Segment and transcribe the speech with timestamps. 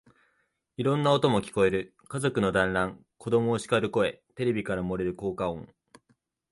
[0.77, 1.93] いろんな音も聞こえる。
[2.07, 5.69] 家族の団欒、子供をしかる声、テレビから漏れる効果音、